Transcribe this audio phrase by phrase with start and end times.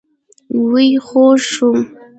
[0.71, 1.79] وئ خوږ شوم